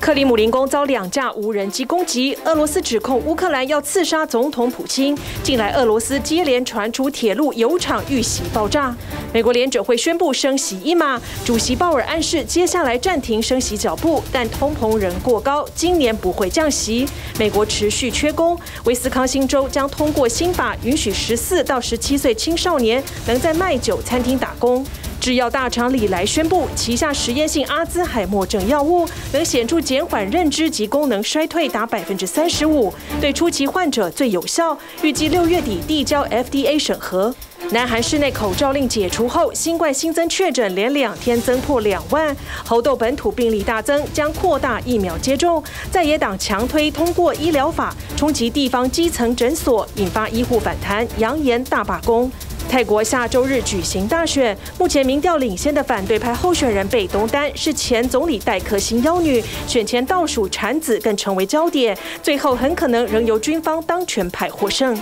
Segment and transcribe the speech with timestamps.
[0.00, 5.16] 克里姆林宫遭两架无人机攻击，俄罗斯指控乌克兰要刺杀总统普京。
[5.42, 8.96] 近来，俄罗斯接连传出铁路油厂遇袭爆炸。
[9.30, 17.06] 美国联准会宣布升息一码，主席鲍尔暗示接下来暂停升息脚步，但通膨仍过高，今年不会降息。
[17.38, 24.84] 美国持续缺工，威斯康星州将通过新法，允许十四到十七岁青少年能在卖酒餐厅打工。
[25.20, 34.76] 制药大厂礼来宣布，旗下实验性阿兹海默症药物能显著减缓认知及功能衰退达百分之三十五，对初期患者最有效。
[35.02, 37.34] 预计六月底递交 FDA 审核。
[37.72, 45.62] 南韩室内口罩令解除后，新冠新增确诊连两天增破两万，猴痘本土病例大增，将扩大疫苗接种。
[45.90, 52.32] 在野党强推通过医疗法，冲击地方基层诊所，引发医护反弹，扬言大罢工。
[52.70, 64.96] 泰国下周日举行大选，目前民调领先的反对派候选人贝东丹是前总理戴克星妖女，选前倒数产子更成为焦点，最后很可能仍由军方当权派获胜。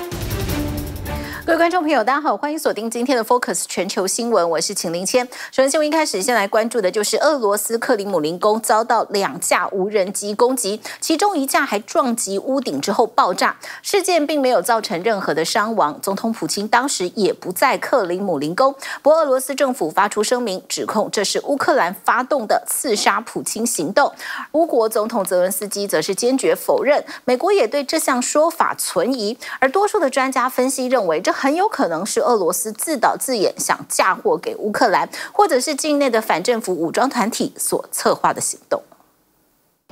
[1.48, 5.26] 各位观众朋友，大家好，欢迎锁定今天的 Focus 全球新闻，我是秦林谦。
[5.50, 13.56] 首先新闻一开始，先来关注的就是俄罗斯克里姆林宫遭到两架无人机攻击，其中一架还撞击屋顶之后爆炸。
[13.80, 18.74] 事件并没有造成任何的伤亡，总统普京当时也不在克里姆林宫。
[19.00, 24.12] 不过，俄罗斯政府发出声明，指控这是乌克兰发动的刺杀普京行动。
[24.52, 27.02] 乌国总统泽伦斯基则是坚决否认。
[27.24, 38.82] 美国也对这项说法存疑，而多数的专家分析认为，这很有可能是俄罗斯自导自演，想嫁祸给乌克兰，或者是境内的反政府武装团体所策划的行动。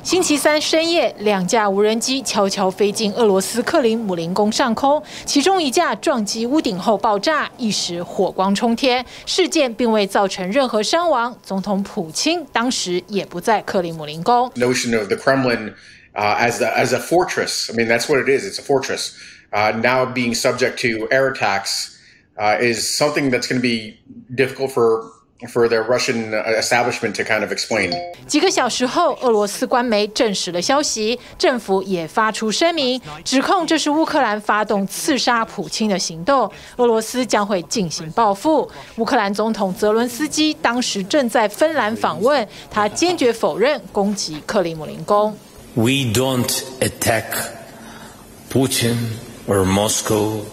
[0.02, 9.06] 星期三深夜，两架无人机悄悄飞进俄罗斯克林姆林宫上空，其中一架撞击屋顶后爆炸，一时火光冲天。
[9.24, 14.50] 事件并未造成任何伤亡，总统普京当时也不在克林姆林宫。
[14.56, 15.74] Notion of the Kremlin,
[16.14, 17.70] uh, as the, as a fortress.
[17.70, 18.44] I mean, that's what it is.
[18.44, 19.12] It's a fortress.
[19.53, 21.97] Uh, now being subject to air attacks
[22.37, 23.97] uh, is something that's going to be
[24.33, 25.03] difficult for
[25.51, 27.91] for the Russian establishment to kind of explain.
[28.27, 38.71] 几个小时后，俄罗斯官媒证实了消息，政府也发出声明，指控这是乌克兰发动刺杀普京的行动，俄罗斯将会进行报复。
[38.97, 45.35] 乌克兰总统泽伦斯基当时正在芬兰访问，他坚决否认攻击克里姆林宫。
[45.73, 46.47] We don't
[46.79, 47.25] attack
[48.51, 48.95] Putin.
[49.47, 50.45] or Moscow.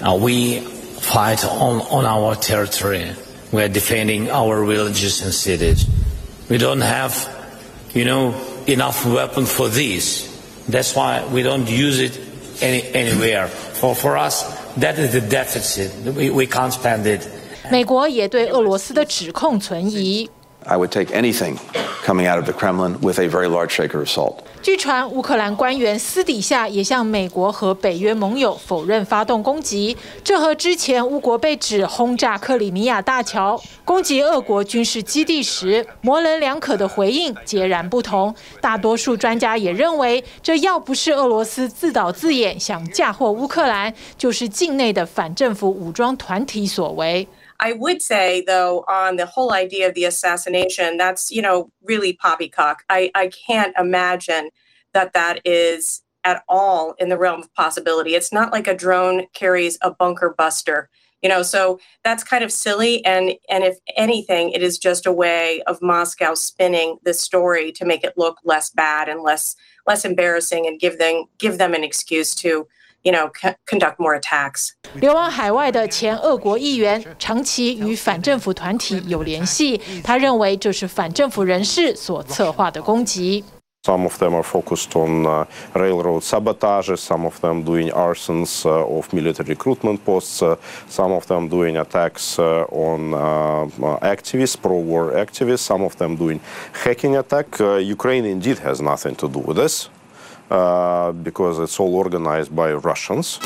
[0.00, 3.12] Uh, we fight on, on our territory.
[3.52, 5.86] We are defending our villages and cities.
[6.48, 7.12] We don't have,
[7.94, 8.34] you know,
[8.66, 10.26] enough weapon for this.
[10.68, 12.18] That's why we don't use it
[12.62, 13.48] any, anywhere.
[13.48, 14.44] For, for us,
[14.76, 16.14] that is the deficit.
[16.14, 17.26] We, we can't spend it.
[17.70, 20.30] 美国也对俄罗斯的指控存疑。
[20.64, 21.58] I would take anything
[22.03, 24.39] coming out of the Kremlin with a very large shaker of salt.
[24.61, 38.33] 据传，乌克兰官员私底下也向美国和北约盟友否认发动攻击，这和之前乌国被指轰炸克里米亚大桥、攻击俄国军事基地时模棱两可的回应截然不同。
[38.61, 47.27] 大多数专家也认为，这要不是俄罗斯自导自演想嫁祸乌克兰，就是境内的反政府武装团体所为。
[47.59, 52.83] I would say, though, on the whole idea of the assassination, that's, you know, really poppycock.
[52.89, 54.49] I, I can't imagine
[54.93, 58.15] that that is at all in the realm of possibility.
[58.15, 60.89] It's not like a drone carries a bunker buster,
[61.21, 63.03] you know, so that's kind of silly.
[63.05, 67.85] And, and if anything, it is just a way of Moscow spinning this story to
[67.85, 69.55] make it look less bad and less,
[69.87, 72.67] less embarrassing and give them, give them an excuse to
[73.02, 73.30] You know,
[73.64, 74.70] conduct more attacks.
[74.94, 83.44] 流亡海外的前俄国议员长期与反政府团体有联系，他认为这是反政府人士所策划的攻击。
[83.84, 90.00] Some of them are focused on railroad sabotage, some of them doing arsons of military recruitment
[90.04, 90.42] posts,
[90.90, 93.12] some of them doing attacks on
[94.00, 96.40] activists, pro-war activists, some of them doing
[96.84, 97.60] hacking attack.
[97.60, 99.88] Ukraine indeed has nothing to do with this.
[100.53, 103.37] Because it's all organized by Russians.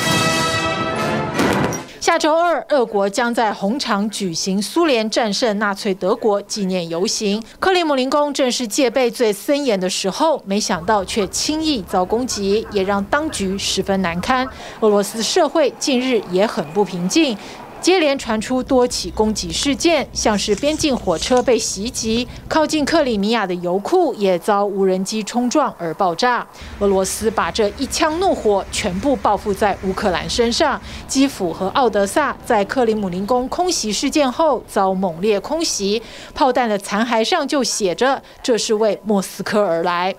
[2.01, 7.42] 下周二，俄国将在红场举行苏联战胜纳粹德国纪念游行。
[7.59, 14.48] 克里姆林宫正是戒备最森严的时候，没想到却轻易遭攻击，也让当局十分难堪。
[14.81, 17.38] 俄罗斯社会近日也很不平静。
[17.79, 26.45] 接连传出多起攻击事件，像是边境火车被袭击，靠近克里米亚的油库也遭无人机冲撞而爆炸。
[26.79, 30.79] 俄罗斯把这一腔怒火全部报复在乌克兰身上。
[31.07, 36.01] 基辅和奥德萨在克里姆林宫空袭事件后遭猛烈空袭，
[36.33, 40.13] 炮弹的残骸上就写着：“这是为莫斯科而来。”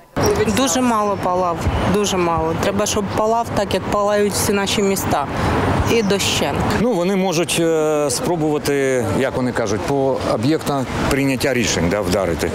[0.57, 1.57] Дуже мало палав,
[1.93, 2.55] дуже мало.
[2.61, 5.27] Треба, щоб палав так, як палають всі наші міста.
[5.91, 6.57] І дощент.
[6.81, 7.61] Ну, вони можуть
[8.09, 12.49] спробувати, як вони кажуть, по об'єктам прийняття рішень, да, вдарити.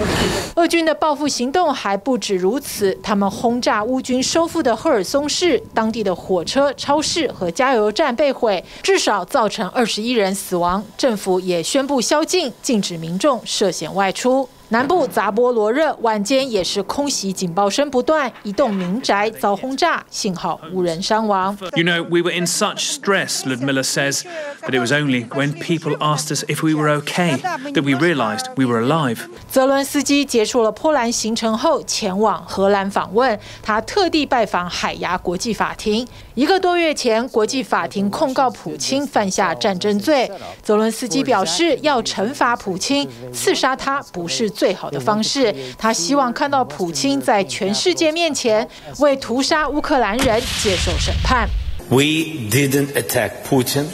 [0.55, 10.83] 俄军的报复行动还不止如此，他们轰炸乌军收复的赫尔松市，当地的火车、超市和加油站被毁，至少造成二十一人死亡。
[10.97, 14.49] 政府也宣布宵禁，禁止民众涉险外出。
[14.73, 21.57] 南部扎波罗热晚间也是空袭警报声不断，一栋民宅遭轰炸，幸好无人伤亡。
[21.75, 24.21] You know, we were in such stress, Ludmilla says,
[24.61, 28.45] but it was only when people asked us if we were okay that we realized
[28.57, 29.17] we were alive.
[29.49, 36.07] 泽伦斯基结束了波兰行程后，前往荷兰访问，他特地拜访海牙国际法庭。
[36.35, 44.62] 一个多月前，国际法庭控告普京犯下战争罪，泽伦斯基表示要惩罚普京，刺杀他不是罪。
[44.64, 48.66] 最好的方式，他希望看到普京在全世界面前
[48.98, 51.46] 为屠杀乌克兰人接受审判。
[51.90, 52.04] We
[52.50, 53.84] didn't attack Putin.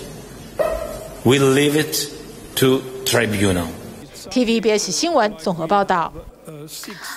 [1.25, 2.09] We leave it
[2.55, 3.67] to tribunal.
[4.31, 6.13] TVBS 新闻综合报道。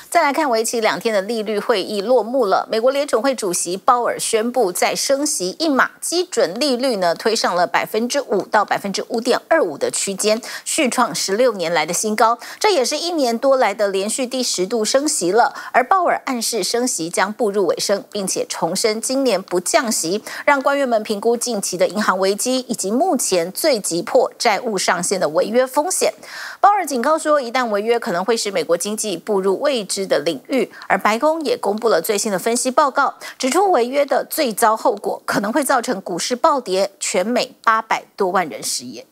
[0.09, 2.67] 再来看为期两天的利率会议落幕了。
[2.71, 12.37] 美国联准会主席鲍尔宣布再升息一码，基准利率呢推上了百分之五到百分之五点二五的区间，续创十六年来的新高。
[12.59, 15.53] 这也是一年多来的连续第十度升息了。
[15.71, 26.13] 而鲍尔暗示升息将步入尾声，并且重申今年不降息，让官员们评估近期的银行危机以及目前最急迫债务上限的违约风险。
[26.59, 39.05] 鲍尔警告说，一旦违约，可能会使美国经济步入未知的领域，而白宫也公布了最新的分析报告，指出违约的最糟后果可能会造成股市暴跌，全美八百多万人失业。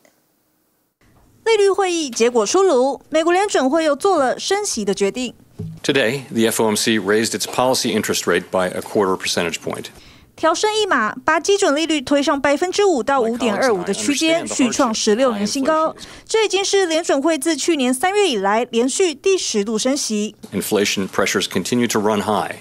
[1.44, 5.34] 利率会议结果出炉，美国联准会又做了升息的决定。
[5.82, 9.86] Today, the FOMC raised its policy interest rate by a quarter percentage point.
[10.42, 15.94] 调升一码，把基准利率推上百分之五到五点二五的区间，续创十六年新高。
[16.26, 20.34] 这已经是联准会自去年三月以来连续第十度升息。
[20.52, 22.56] Inflation pressures continue to run high,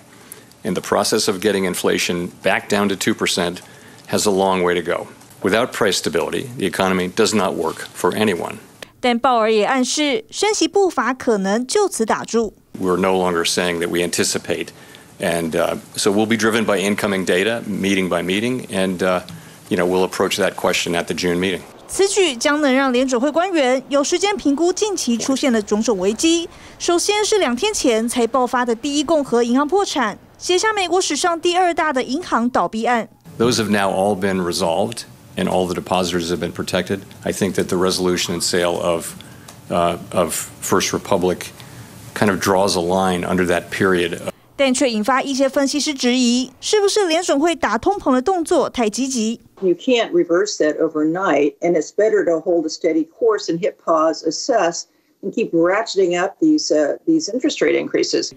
[0.63, 3.61] and the process of getting inflation back down to two percent
[4.09, 5.07] has a long way to go.
[5.41, 8.57] Without price stability, the economy does not work for anyone.
[8.99, 12.53] 但鲍尔也暗示，升息步伐可能就此打住。
[12.79, 14.67] We're no longer saying that we anticipate.
[15.20, 19.22] And uh, so we'll be driven by incoming data, meeting by meeting, and uh,
[19.70, 21.60] you know we'll approach that question at the June meeting.
[21.88, 26.48] 此举将能让联准会官员有时间评估近期出现的种种危机。
[26.78, 33.08] 首先是两天前才爆发的第一共和银行破产，写下美国史上第二大的银行倒闭案。
[33.38, 35.04] Those have now all been resolved,
[35.36, 37.00] and all the depositors have been protected.
[37.22, 39.14] I think that the resolution and sale of
[39.70, 41.52] uh, of First Republic
[42.14, 44.20] kind of draws a line under that period.
[44.63, 53.77] 但却引发一些分析师质疑，是不是联准会打通膨的动作太积极？You can't reverse that overnight, and it's better to hold a steady course and hit
[53.83, 54.83] pause, assess,
[55.23, 58.33] and keep ratcheting up these uh, these interest rate increases.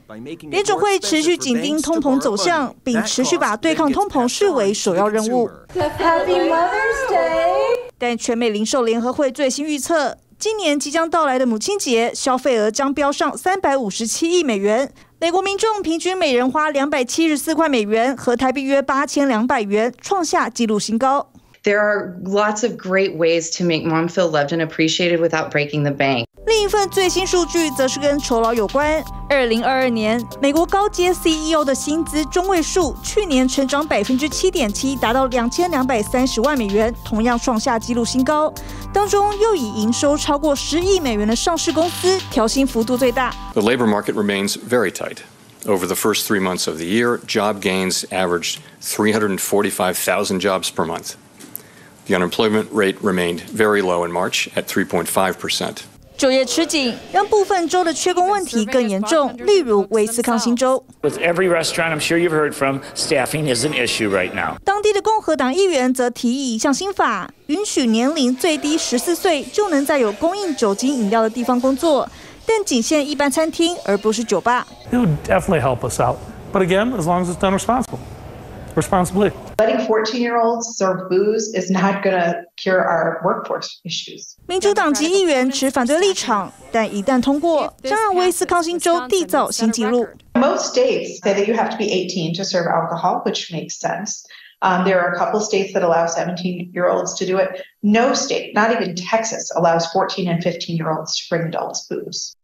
[0.49, 5.51] 联准会持续紧盯通膨走向，并持续把对抗通膨视为首要任务。
[5.75, 7.91] Happy Mother's Day！
[7.99, 14.91] 但全美零售联合会最新预测，今年即将到来的母亲节消费额将飙上三百五十七亿美元。
[15.25, 21.31] 美国民众平均每人花两百七十四块美元，和台币约八千两百元，创下纪录新高。
[21.63, 25.93] There are lots of great ways to make mom feel loved and appreciated without breaking the
[25.93, 26.27] bank.
[26.47, 29.03] 另一份最新数据则是跟酬劳有关。
[29.29, 38.53] 二零二二年，美国高阶 CEO 的薪资中位数去年成长百分之七点七，达到两千两百三十万美元，同样创下纪录新高。
[38.93, 43.35] 当中又以营收超过十亿美元的上市公司调薪幅度最大。
[43.55, 45.19] The labor market remains very tight.
[45.67, 51.15] Over the first three months of the year, job gains averaged 345,000 jobs per month.
[52.07, 55.87] The unemployment rate remained very low in March at 3.5 percent.
[56.17, 60.83] 就业吃紧，让部分州的缺工问题更严重，例如威斯康星州。
[61.03, 64.57] With every restaurant, I'm sure you've heard from, staffing is an issue right now.
[64.65, 72.09] 当地的共和党议员则提议一项新法，允许年龄最低十四岁就能在有供应酒精饮料的地方工作，
[72.47, 74.67] 但仅限一般餐厅，而不是酒吧。
[74.93, 76.17] It would definitely help us out,
[76.53, 77.99] but again, as long as it's done responsibly.
[78.76, 79.32] responsibly.
[79.60, 84.36] Letting 14-year-olds serve booze is not going to cure our workforce issues.
[84.48, 90.08] 民主党籍议员持反对立场，但一旦通过，将让威斯康星州缔造新纪录。
[90.34, 94.24] Most states say that you have to be 18 to serve alcohol, which makes sense.
[94.62, 97.62] Um, there are a couple states that allow 17-year-olds to do it.
[97.82, 102.36] No state, not even Texas, allows 14 and 15-year-olds to bring adults booze.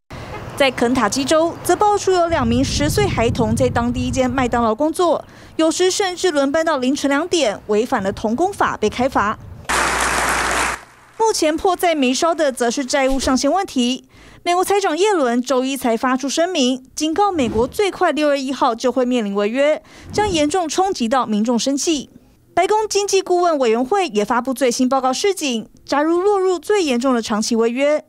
[0.60, 5.24] 在肯塔基州，则爆出有两名十岁孩童在当地一间麦当劳工作，
[5.56, 9.38] 有时甚至轮班到凌晨两点，违反了童工法被开罚。
[11.16, 14.04] 目前迫在眉梢的，则是债务上限问题。
[14.42, 22.10] 美国财长耶伦周一才发出声明，警告美国最快六月一号就会面临违约，将严重冲击到民众生计。
[22.52, 28.04] 白宫经济顾问委员会也发布最新报告示警，假如落入最严重的长期违约。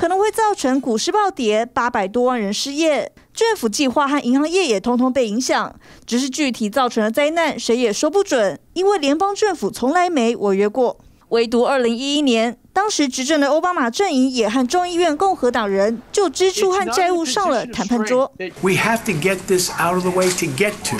[0.00, 5.74] 可能会造成股市暴跌，八百多万人失业，政府计划和银行业也通通被影响。
[6.06, 10.96] 只是具体造成的灾难，谁也说不准，因为联邦政府从来没违约过。
[11.28, 18.32] 唯独二零一一年，当时执政的奥巴马阵营也和众议院共和党人就支出和债务上了谈判桌。
[18.62, 20.96] We have to get this out of the way to get to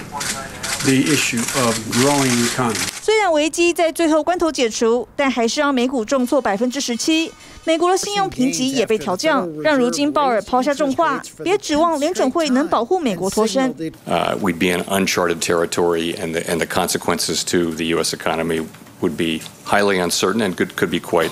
[0.84, 2.76] the issue of growing economy.
[3.00, 7.32] 虽然危机在最后关头解除，但还是让美股重挫百分之十七。
[7.64, 13.72] 美国的信用评级也被调降，让如今鲍尔抛下重话，别指望联准会能保护美国脱身。
[14.08, 18.14] Uh, we'd be in uncharted territory, and the and the consequences to the U.S.
[18.14, 18.66] economy
[19.00, 21.30] would be highly uncertain and could could be quite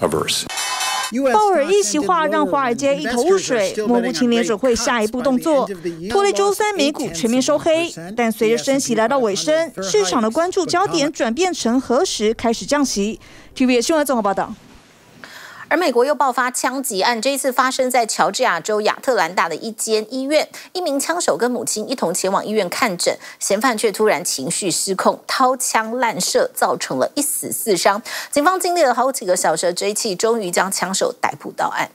[0.00, 0.44] averse.
[1.32, 5.68] 鲍尔一席话让华尔街一头雾水，摸不清联准会下一步动作，
[6.10, 7.92] 拖累周三美股全面收黑。
[8.16, 13.20] 但随着升息来到尾声，市场的关注焦点转变成何时开始降息。
[13.54, 14.52] TVBS 新闻综合报道。
[15.68, 28.00] 而美国又爆发枪击案，这一次发生在乔治亚州亚特兰大的一间医院，一名枪手跟母亲一同前往医院看诊，嫌犯却突然情绪失控，掏枪滥射，造成了一死四伤。
[28.30, 31.90] 警方经历了好几个小时的追击，终于将枪手逮捕到案。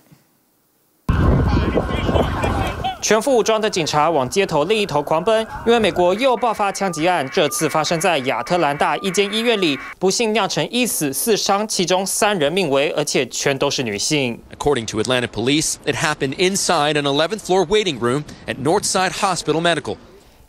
[3.02, 14.40] 全副武装的警察往街头另一头狂奔，因为美国又爆发枪击案，这次发生在亚特兰大一间医院里，不幸酿成一死四伤，其中三人命危，而且全都是女性。
[14.56, 19.98] According to Atlanta police, it happened inside an 11th floor waiting room at Northside Hospital Medical.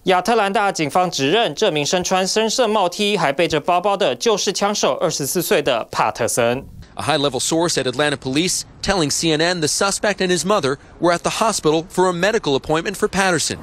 [0.04, 6.64] 亚特兰大警方指认，这名身穿深色帽 T 还背着包包的，就是枪手二十四岁的帕特森。
[6.96, 11.30] A high-level source at Atlanta police telling CNN the suspect and his mother were at the
[11.30, 13.58] hospital for a medical appointment for Patterson.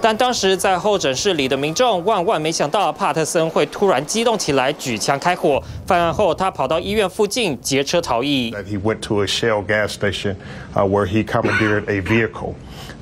[0.00, 5.62] 但当时在候诊室里的民众万万没想到帕特森会突然激动起来，举枪开火。
[5.86, 8.50] 犯案后，他跑到医院附近劫车逃逸。
[8.50, 10.36] That he went to a Shell gas station,
[10.74, 12.54] uh, where he commandeered a vehicle.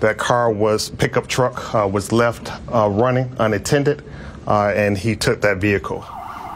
[0.06, 4.04] That car was pickup truck uh, was left uh, running unattended,
[4.46, 6.04] uh, and he took that vehicle.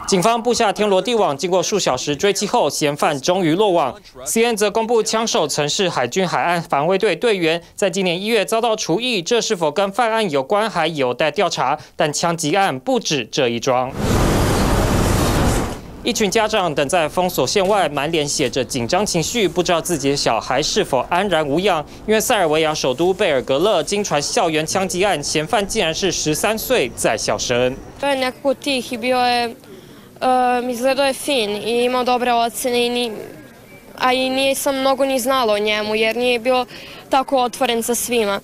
[0.06, 4.00] 警方布下天罗地网，经过数小时追击后，嫌犯终于落网。
[4.24, 11.76] CNN 则公布，枪手曾是海军海岸防卫队队员，在今年一月遭到除役，这是否跟犯案有关还有待调查。
[11.96, 13.90] 但枪击案不止这一桩。
[16.02, 21.84] 一群家长等在封锁线外，满脸写着紧张情绪，不知道自己的小孩是否安然无恙。
[22.06, 27.76] 因为塞尔维亚首都贝尔格勒惊传校园枪击案，嫌犯竟然是十三岁在校生。
[30.22, 33.12] Uh, izgledao je fin i ima dobre ocene, i ni,
[33.98, 36.66] a i nisam mnogo ni znala o njemu jer nije bio
[37.08, 38.40] tako otvoren sa svima.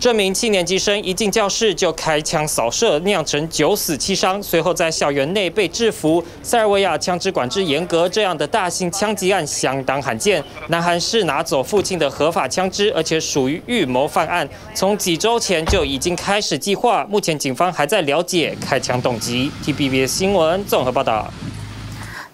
[0.00, 6.24] 这名七年级生一进教室就开枪扫射，酿成九死七伤，随后在校园内被制服。
[6.40, 10.42] 塞尔维亚枪支管制严格，这样的大型枪击案相当罕见。
[10.68, 17.04] 南韩是拿走父亲的合法枪支，而且属于预谋犯案，从几周前就已经开始计划。
[17.10, 19.50] 目前警方还在了解开枪动机。
[19.64, 21.28] TVBS 新闻综合报道。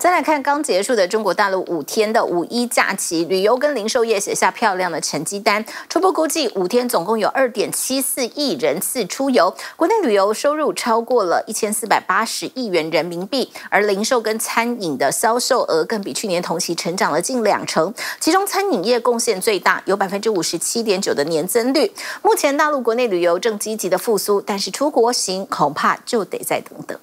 [0.04, 5.64] 再来看刚结束的中国大陆五天的五一假期，旅游跟零售业写下漂亮的成绩单。
[5.88, 21.90] 初步估计，五天总共有二点七四亿人次出游，国内旅游收入超过了一千四百八十亿元人民币，而零售跟餐饮的销售额更比去年同期成长了近两成，其中餐饮业贡献最大，有百分之五十七点九的年增率。
[22.20, 26.98] 目前大陆国内旅游正积极的复苏，但是出国行恐怕就得再等等。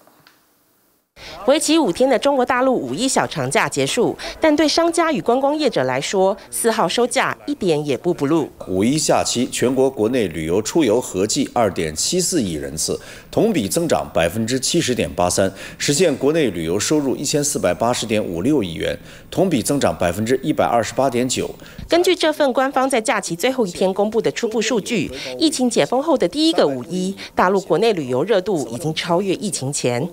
[1.47, 8.47] 为期五天的中国大陆五一小长假结束，但对商家与观光业者来说，四号收假一点也不 blue。
[8.67, 12.99] 五一假期，全国国内旅游出游合计二点七四亿人次，
[13.31, 18.97] 同比增长百分之七十点八三，实现国内旅游收入一千四百八十点五六亿元，
[19.29, 21.49] 同比增长百分之一百二十八点九。
[21.87, 30.07] 根据这份官方在假期最后一天公布的初步数据，疫情解封后的第一个五一，大陆国内旅游热度已经超越疫情前，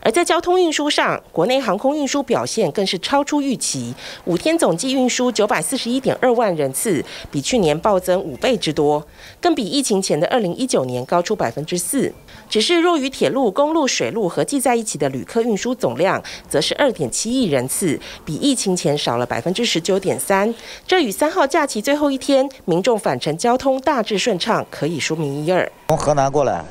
[0.00, 0.51] 而在交通。
[0.60, 3.94] 运输上，国内航空运输表现更是超出预期，
[4.24, 9.06] 五天总计运输九百四十一点二万人次，比去年暴增五倍之多，
[9.40, 12.12] 更比疫情前的二零一九年高出百分之四。
[12.48, 20.54] 只是若与铁路、公路、水路合计在一起的旅客运输总量，则是二点七亿人次，比疫情前少了百分之十九点三。
[20.86, 25.70] 这与三号假期最后一天民众返程交通大致顺畅，可以说明一二。
[25.88, 26.62] 从河南过来，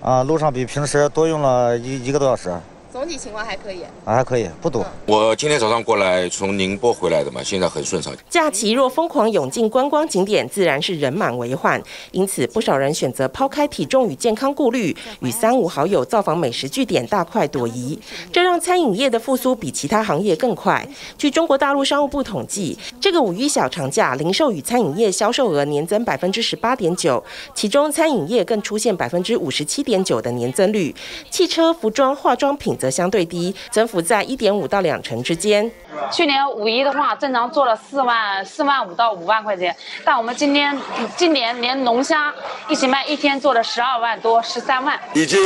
[0.00, 2.52] 啊，路上比平时多用了一一个多小时。
[2.92, 4.84] 总体情况还可以，啊，还可以，不多。
[5.06, 8.12] 我今天早上过来从宁波回来的嘛，现在很顺畅。
[8.28, 11.80] 假期若疯狂涌进观光景点，自然是人满为患。
[12.10, 17.96] 因此，不少人选择抛开体重与健康顾虑，与三五好友造访美食据点，大快朵颐。
[18.32, 20.84] 这让餐饮业的复苏比其他行业更快。
[21.16, 27.22] 据中国大陆商务部统计，这个五一小长假，零售与餐饮业销售额年增百分之十八点九，
[27.54, 30.92] 其中餐饮业更出现百分之五十七点九的年增率。
[31.30, 32.76] 汽车、服装、化妆品。
[32.80, 35.70] 则相对低，增幅在一点五到两成之间。
[36.10, 40.78] 去年五一的话，正常做了四万四万五到五万块钱，但我们今天
[41.16, 42.32] 今年连龙虾
[42.68, 45.38] 一起卖，一天做了十二万多，十三万，已经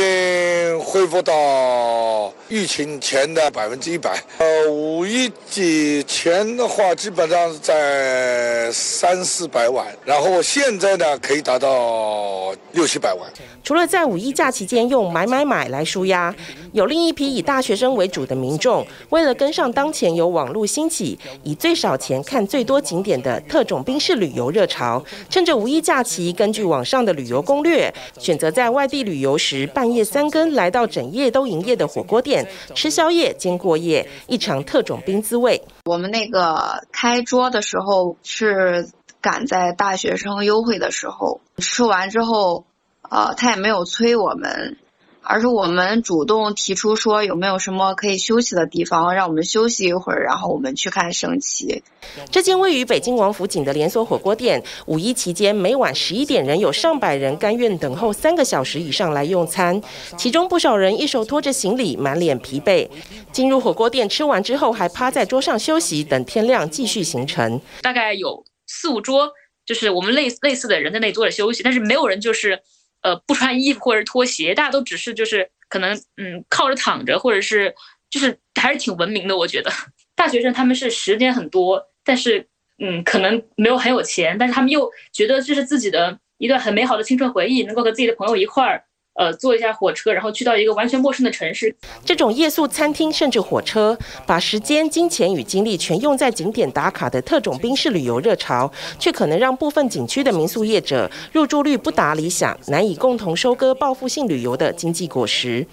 [0.79, 4.21] 恢复到疫情前的百分之一百。
[4.37, 13.21] 呃，五一节前的话，基本上在三四百万，然后现在呢，可以达到六七百万。
[13.63, 16.33] 除了在五一假期间用买买买来舒压，
[16.73, 35.59] 有另一批以大学生为主的民众，为了跟上当前有网网络兴起，以最少钱看最多景点的特种兵式旅游热潮，趁着五一假期，根据网上的旅游攻略，选择在外地旅游时半夜三更来到整夜都营业的火锅店吃宵夜兼过夜，一尝特种兵滋味。
[35.85, 38.87] 我们那个开桌的时候是
[39.19, 42.65] 赶在大学生优惠的时候，吃完之后。
[43.07, 44.77] 呃，他也没有催我们，
[45.25, 51.83] 而是我们主动提出说有没有什么可以休息的地方，让我们休息一会儿，然后我们去看升旗。
[52.31, 59.81] 这间位于北京王府井的连锁火锅店，五一期间每晚十一点仍有上百人甘愿等候三个小时以上来用餐，
[60.15, 62.87] 其中不少人一手拖着行李，满脸疲惫。
[63.31, 67.59] 进入火锅店吃完之后，还趴在桌上休息，等天亮继续行程。
[67.81, 69.31] 大概有四五桌，
[69.65, 72.61] 就是我们类类似的人在那坐着休息，但是没有人就是。
[73.05, 77.71] 呃，不穿衣服或者是脱鞋，大家都只是就是可能嗯靠着躺着，或者是
[78.09, 79.37] 就是还是挺文明的。
[79.37, 79.71] 我觉得
[80.15, 82.47] 大学生他们是时间很多，但是
[82.79, 88.83] 嗯可能没有很有钱，但是他们又觉得这是自己的一段很美好的青春回忆，能够和自己的朋友一块儿。
[89.15, 91.73] 呃，坐一下火车，然后去到一个完全陌生的城市。
[92.03, 105.65] 这种夜宿餐厅甚至火车，把时间、金钱与精力全用在景点打卡的特种兵式旅游热潮，却可能让部分景区的民宿业者入住率不达理想，难以共同收割报复性旅游的经济果实。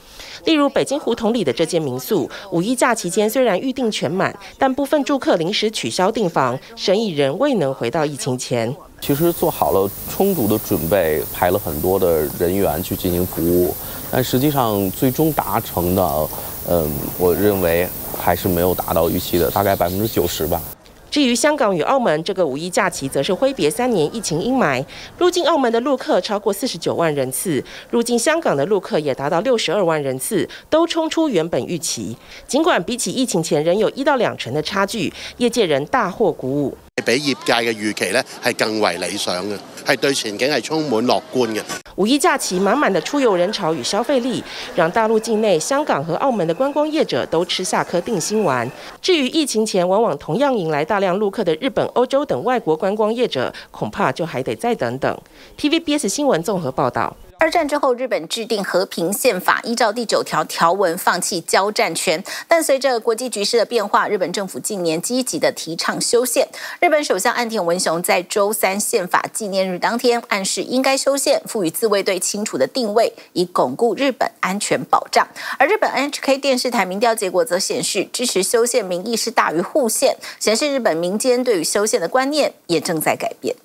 [0.44, 8.72] 例如，北京胡同里的这间民宿，五一假期间虽然预订全满，但部分住客临时取消订房，生意仍未能回到疫情前。
[9.02, 13.74] 其实做好了充足的准备，排了很多的人员去进行服务，
[14.12, 16.28] 但实际上最终达成的，
[16.68, 16.88] 嗯，
[17.18, 17.86] 我认为
[18.16, 20.62] 还是没有达到预期的，大概百分之九十吧。
[21.10, 24.82] 至于香港与澳门这个五一假期，则是挥别三年疫情阴霾，
[25.18, 32.16] 入境澳门的陆客超过四十九万人次，入境香港的陆客也达到六十二万人次，都冲出原本预期。
[32.46, 36.74] 尽管比起疫情前仍有一到两成的差距，业界人大获鼓舞。
[37.02, 41.62] 比业界嘅预期呢，系更为理想嘅，系对前景系充满乐观嘅。
[41.96, 48.70] 五一假期满满的出游人潮与消费力，让大陆境内、香港和澳门的观光业者都吃下颗定心丸。
[49.00, 55.18] 至于疫情前往往同样迎来大量陆客的日本、欧洲等外国观光业者，恐怕就还得再等等。
[55.58, 57.16] TVBS 新闻综合报道。
[57.42, 62.22] 二战之后，日本制定和平宪法，依照第九条条文放弃交战权。
[62.46, 66.46] 但随着国际局势的变化，日本政府近年积极地提倡修宪。
[66.78, 75.26] 日本首相岸田文雄在周三宪法纪念日当天暗示应该修宪，赋予自卫队清楚的定位，以巩固日本安全保障。
[75.58, 83.56] 而日本 NHK 电视台民调结果则显示，支持修宪民意是大于护宪，显示日本民间对于修宪的观念也正在改变。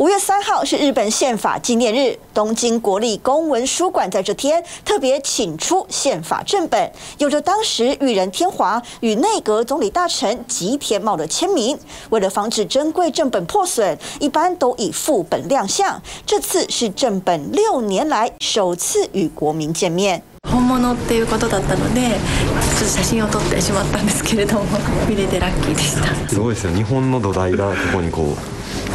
[0.00, 11.78] 五月三号是日本宪法纪念日，东京国立公文书馆在这天特别请出宪法正本，有着当时裕仁天皇与内阁总理大臣吉田茂的签名。
[12.08, 16.00] 为了防止珍贵正本破损，一般都以副本亮相。
[16.24, 20.22] 这次是正本六年来首次与国民见面。
[20.50, 24.64] 本物っていうことだったので、ちょっと写真を撮ってしまったんですけれども、
[25.06, 26.14] 见れてラッキーでした。
[26.26, 26.72] すごいですよ。
[26.72, 28.36] 日本の土台がここにこう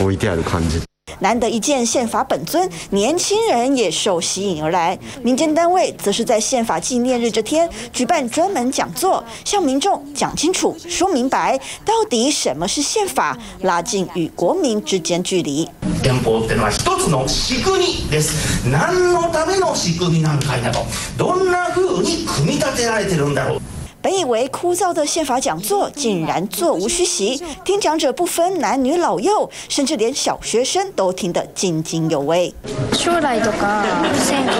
[0.01, 0.81] 置いてある感じ。
[1.19, 4.99] 难得一见宪法本尊，年轻人也受吸引而来。
[5.23, 15.69] 民间单位则是在宪法纪念日这天举办专门讲座，向民众讲清楚、说明白，到底什么是宪法，拉近与国民之间距离。
[16.03, 18.67] 宪法ってのは一つの仕组みです。
[18.69, 20.79] 何のための仕组みなんかいなと、
[21.17, 23.62] どんな风に组み立てられてるんだろう。
[24.01, 32.53] 本以为枯燥的宪法讲座，竟然座无虚席，听讲者不分男女老幼，甚至连小学生都听得津津有味。
[32.93, 34.60] 将来とか选挙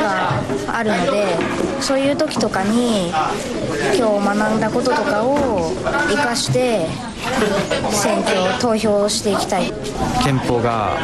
[0.00, 0.32] が
[0.66, 1.26] あるので，
[1.80, 3.12] そういう时とかに
[3.95, 5.71] 今日学んだこととかを
[6.09, 6.87] 生かして
[7.91, 9.71] 選挙投票していきたい。
[10.23, 10.97] 憲法が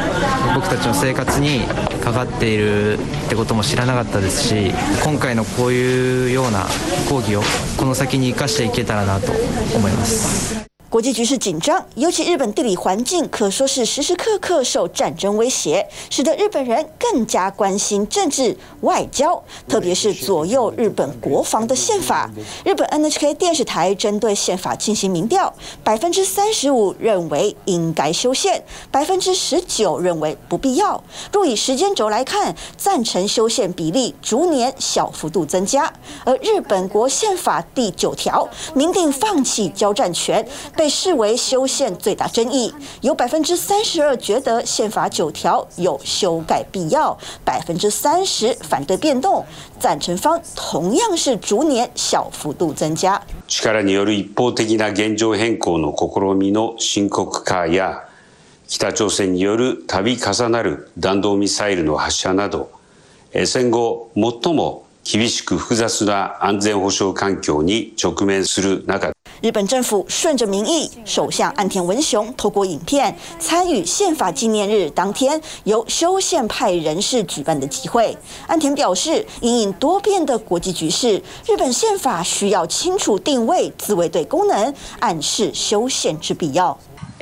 [0.54, 1.60] 僕たちの生活に
[2.02, 4.72] かかっているってことも知らなかったですし
[5.04, 6.66] 今回のこういうような
[7.08, 7.42] 講義を
[7.76, 9.32] この先に生かしていけたらなと
[9.76, 10.79] 思います。
[10.90, 22.28] 国际局势紧张，尤其日本地理环境可说是时时刻刻受战争威胁，使得日本人更加关心政治外交，特别是左右日本国防的宪法。
[22.64, 31.00] 日本 NHK 电视台针对宪法进行民调，百分之三十五认为应该修宪，百分之十九认为不必要。
[31.32, 35.92] 若以时间轴来看，赞成修宪比例逐年小幅度增加。
[36.24, 40.44] 而日本国宪法第九条明定放弃交战权。
[40.79, 49.45] 被视为修宪最大争议，有百分之三十二觉得宪法九条有修改必要，百分之三十反对变动，
[49.79, 53.21] 赞成方同样是逐年小幅度增加。
[53.47, 58.03] 力による一方的な现状変更の试みの深刻化や
[58.67, 62.71] 北朝鲜による度重なる弹道ミサイルの発射など
[63.31, 69.11] 戦后最も厳しく复杂な安全保障环境に直面する中
[69.45, 78.17] 日本政府顺着民意，首相岸田文雄透过影片参与宪法纪念日当天由修宪派人士举办的集会。
[78.47, 86.75] 岸田表示，因应多变的国际局势，日本宪法需要清楚定位自卫队功能，暗示修宪之必要。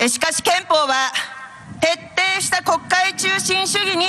[0.07, 1.11] しかし宪法は
[1.81, 4.05] 彻底した国会中心主义に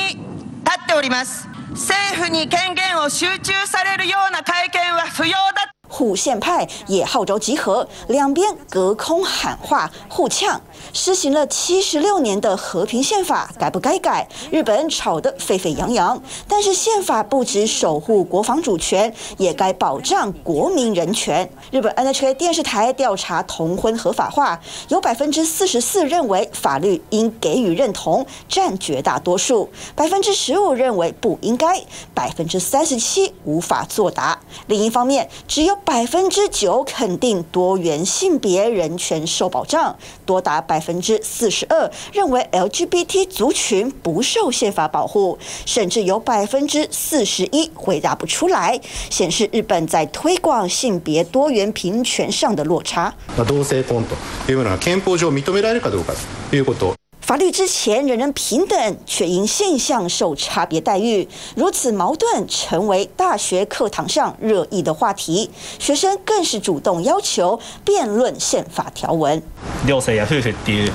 [0.64, 1.48] 立っております。
[1.72, 5.74] 政府に权限を集中されるような改宪は不要だ。
[5.89, 10.61] 护宪派也号召集合，两边隔空喊话互呛。
[10.93, 14.27] 施行了七十六年的和平宪法该不该改？
[14.49, 16.21] 日本吵得沸沸扬扬。
[16.47, 21.49] 但是宪法不止守护国防主权，也该保障国民人权。
[21.71, 34.39] 日本 NHK 电视台调查同婚合法化，有百分之四十四认为法律应给予认同，占绝大多数；百分之十五认为不应该，百分之三十七无法作答。
[34.67, 53.14] 另一方面，只有百分之九肯定多元性别人权受保障，多达百分之四十二认为 LGBT 族群不受宪法保护，甚至有百分之四十一回答不出来，显示日本在推广性别多元平权上的落差。
[53.46, 54.16] 同性婚と
[54.50, 56.14] いうのは宪法上认められるかどうか
[56.50, 56.94] ということ。
[57.28, 65.50] 法律之前人人平等，却因现象受差别待遇，如此矛盾成为大学课堂上热议的话题。
[65.78, 69.42] 学生更是主动要求辩论宪法条文。
[69.86, 70.92] 両性や夫妇っていう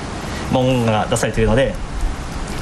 [0.52, 1.74] 文言が出されているので、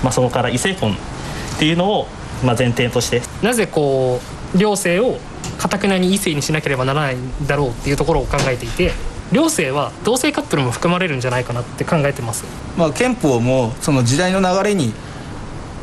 [0.02, 2.06] まあそこから异性婚っていうのを
[2.42, 4.18] まあ前提として、なぜこ
[4.54, 5.18] う両性を
[5.58, 8.92] 坚くなに异性にしなければならないんだろうっていうところを考えていて。
[9.31, 12.43] 両性は同性カップルも含まれるんじゃないかなって考えてます。
[12.77, 14.93] まあ宪法もその时代の流れに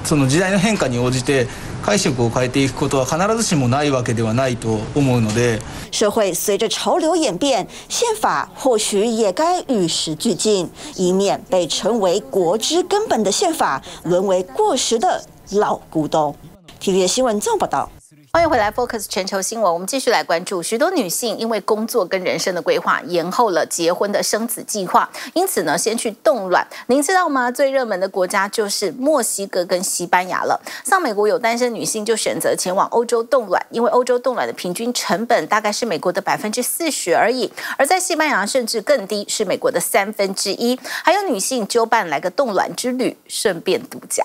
[0.05, 1.49] その时代の変化に応じて
[1.83, 5.61] 解释を変えていくことは必ずしもないわけではないと思うので。
[5.91, 16.35] 社会随着潮流演变，宪法或许也该与时俱进，以免被称为国之根本的宪法沦为过时的老古董。
[16.81, 18.00] TVB 新闻综合报道。
[18.33, 19.75] 欢迎回来，Focus 全球新闻。
[19.75, 26.65] 我们继续来关注，许多女性因为工作跟人生的规划，延后了结婚的生子计划，因此呢，先去冻卵。
[26.87, 27.51] 您知道吗？
[27.51, 30.61] 最热门的国家就是墨西哥跟西班牙了。
[30.85, 40.79] 像美国有单身女性就选择前往欧洲冻卵，因为欧洲冻卵的平均成本大概是美国的百分之四十而已，而在西班牙甚至更低，是美国的三分之一。
[40.85, 44.25] 还有女性揪伴来个冻卵之旅，顺便度假。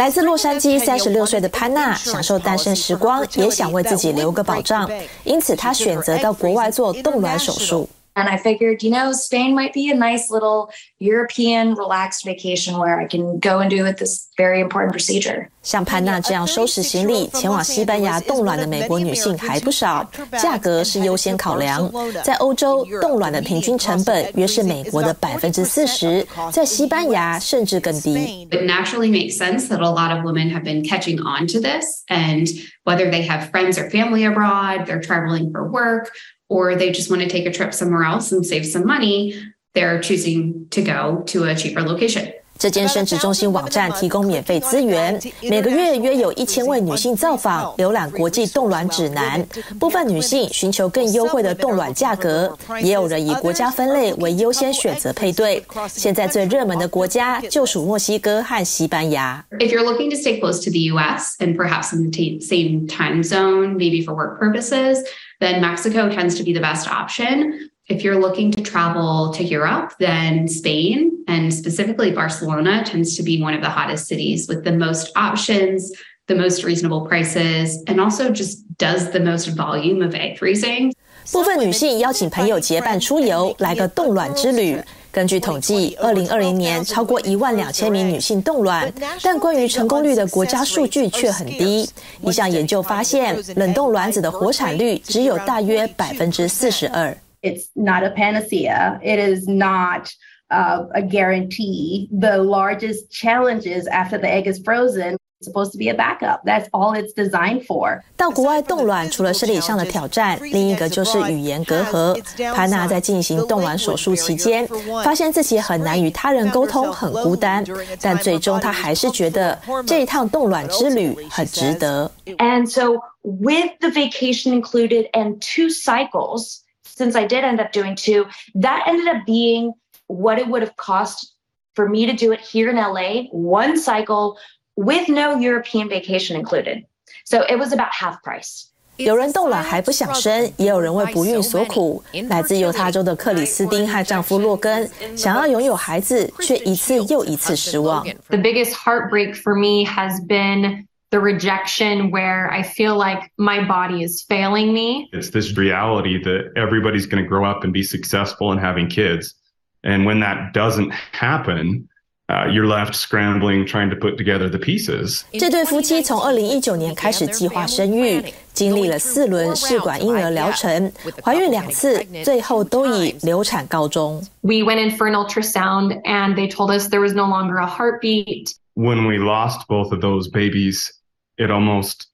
[0.00, 4.90] 来自洛杉矶三十六岁的潘娜，享受单身时光，也想为自己留个保障，
[5.24, 7.86] 因此她选择到国外做冻卵手术。
[8.17, 13.07] And I figured, you know, Spain might be a nice little European relaxed vacation where I
[13.07, 15.49] can go and do it this very important procedure.
[15.63, 20.09] 像潘娜这样收拾行李前往西班牙冻卵的美国女性还不少，
[20.41, 21.91] 价格是优先考量。
[22.23, 28.47] 在欧洲，冻卵的平均成本约是美国的百分之四十，在西班牙甚至更低。
[28.49, 32.47] It naturally makes sense that a lot of women have been catching on to this, and
[32.85, 36.11] whether they have friends or family abroad, they're traveling for work.
[36.50, 39.34] Or they just want to take a trip somewhere else and save some money,
[39.72, 42.32] they're choosing to go to a cheaper location.
[42.58, 49.42] 这间生殖中心网站提供免费资源，每个月约有一千位女性造访，浏览国际冻卵指南。
[49.78, 55.64] 部分女性寻求更优惠的冻卵价格，也有人以国家分类为优先选择配对。
[55.88, 59.42] 现在最热门的国家就属墨西哥和西班牙。
[59.52, 61.36] If you're looking to stay close to the U.S.
[61.38, 64.98] and perhaps in the same time zone, maybe for work purposes.
[65.39, 67.69] then Mexico tends to be the best option.
[67.87, 73.41] If you're looking to travel to Europe, then Spain and specifically Barcelona tends to be
[73.41, 75.91] one of the hottest cities with the most options,
[76.27, 80.93] the most reasonable prices, and also just does the most volume of egg freezing.
[81.31, 84.79] 部分女性邀请朋友结伴出游，来个冻卵之旅。
[85.12, 88.92] 根据统计，二零二零年超过一万两千名女性冻卵，
[89.22, 91.88] 但关于成功率的国家数据却很低。
[92.22, 97.16] 一项研究发现，冷冻卵子的活产率只有大约百分之四十二。
[97.42, 99.00] It's not a panacea.
[99.02, 100.08] It is not
[100.48, 102.08] a guarantee.
[102.20, 105.16] The largest challenges after the egg is frozen.
[105.41, 106.41] supposed to be a backup.
[106.43, 108.01] That's all it's designed for.
[108.17, 112.19] 到国外冻卵，除了生理上的挑战，另一个就是语言隔阂。
[112.53, 114.67] 潘娜在进行冻卵手术期间，
[115.03, 117.63] 发现自己很难与他人沟通，很孤单。
[118.01, 122.11] 但最终，她还是觉得这一趟冻卵之旅很值得。
[122.37, 128.25] And so, with the vacation included and two cycles, since I did end up doing two,
[128.55, 129.73] that ended up being
[130.07, 131.33] what it would have cost
[131.75, 134.37] for me to do it here in LA, one cycle.
[134.75, 136.85] With no European vacation included,
[137.23, 138.65] so it was about half price.
[138.97, 142.03] 有人冻卵还不想生，也有人为不孕所苦。
[142.29, 148.05] 来自犹他州的克里斯汀和丈夫洛根想要拥有孩子，却一次又一次失望。
[148.29, 154.25] The biggest heartbreak for me has been the rejection, where I feel like my body is
[154.27, 155.09] failing me.
[155.11, 159.35] It's this reality that everybody's going to grow up and be successful and having kids,
[159.83, 161.87] and when that doesn't happen.
[162.29, 165.23] You're left scrambling, trying to put together the pieces.
[165.33, 170.91] 这对夫妻从二零一九年开始计划生育，经历了四轮试管婴儿疗程，
[171.23, 174.23] 怀孕两次，最后都以流产告终。
[174.41, 178.55] We went in for an ultrasound, and they told us there was no longer a heartbeat.
[178.73, 180.89] When we lost both of those babies,
[181.37, 182.07] it almost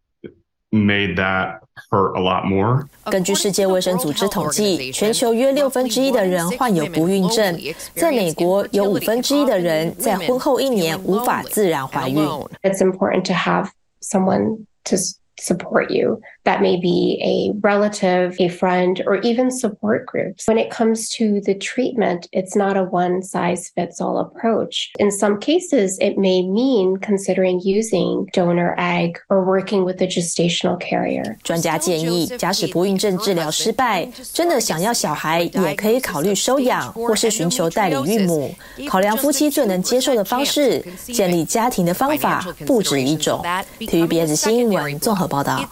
[0.71, 2.84] made that hurt a lot more.
[3.10, 7.58] 根据世界卫生组织统计，全球约六分之一的人患有不孕症。
[7.94, 12.16] 在美国，有五分之一的人在婚后一年无法自然怀孕。
[12.62, 13.68] It's important to have
[14.02, 14.96] someone to
[15.38, 16.20] support you.
[16.45, 20.47] That may be a relative, a friend, or even support groups.
[20.47, 24.91] When it comes to the treatment, it's not a one size fits all approach.
[24.99, 30.77] In some cases, it may mean considering using donor egg or working with a gestational
[30.79, 31.37] carrier.
[31.43, 38.53] 专家建议，假使不孕症治疗失败，真的想要小孩，也可以考虑收养，或是寻求代理孕母。
[38.87, 43.43] 考量夫妻最能接受的方式，建立家庭的方法不止一种。
[43.79, 45.31] TVBS 新闻综合。
[45.31, 45.63] 报道。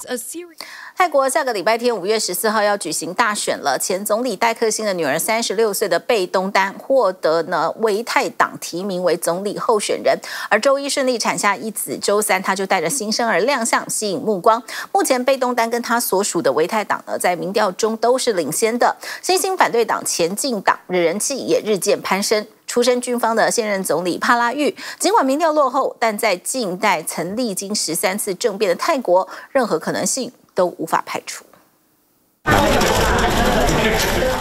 [0.96, 10.16] 泰国下个礼拜天五月十四号要举行大选了，前总理戴克星的女儿三十六岁的贝东丹获得呢维泰党提名为总理候选人，
[10.48, 14.62] 而周一顺利产下一子，周三他就带着新生儿亮相，吸引目光。
[14.92, 22.46] 目前贝东丹跟他所属的维泰党呢，在民调中都是领先的，新兴反对党前进党的人气也日渐攀升。
[22.68, 31.44] 出身军方的现任总理帕拉育，尽管民调落后，但在近代曾历经十三次政变的泰国，任何可能性都无法排除。